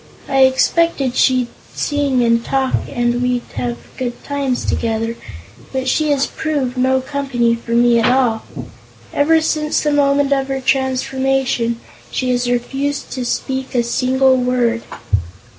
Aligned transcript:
I 0.27 0.39
expected 0.45 1.15
she'd 1.15 1.49
sing 1.75 2.23
and 2.23 2.43
talk 2.43 2.73
and 2.89 3.21
we'd 3.21 3.43
have 3.57 3.77
good 3.97 4.23
times 4.23 4.65
together; 4.65 5.15
but 5.71 5.87
she 5.87 6.09
has 6.09 6.25
proved 6.25 6.75
no 6.75 7.01
company 7.01 7.53
for 7.53 7.73
me 7.73 7.99
at 7.99 8.11
all. 8.11 8.41
Ever 9.13 9.39
since 9.41 9.79
the 9.81 9.91
moment 9.91 10.33
of 10.33 10.47
her 10.47 10.59
transformation, 10.59 11.79
she 12.09 12.31
has 12.31 12.49
refused 12.49 13.11
to 13.11 13.23
speak 13.23 13.75
a 13.75 13.83
single 13.83 14.37
word." 14.37 14.81